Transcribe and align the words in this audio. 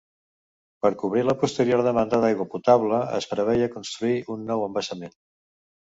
Per 0.85 0.89
cobrir 1.01 1.23
la 1.25 1.35
posterior 1.43 1.83
demanda 1.89 2.21
d’aigua 2.23 2.47
potable, 2.55 3.03
es 3.21 3.31
preveia 3.35 3.71
construir 3.77 4.17
un 4.37 4.49
nou 4.53 4.65
embassament. 4.71 5.19